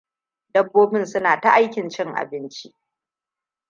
Dabbobin 0.53 1.05
suna 1.07 1.41
ta 1.41 1.49
aikin 1.51 1.89
cin 1.89 2.13
abinci. 2.17 2.73